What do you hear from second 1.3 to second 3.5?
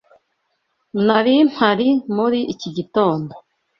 mpari muri iki gitondo.